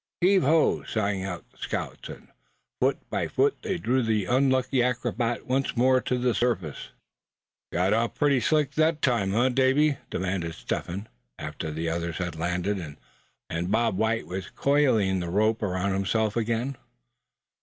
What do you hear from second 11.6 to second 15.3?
the other had been landed, and Bob White was coiling the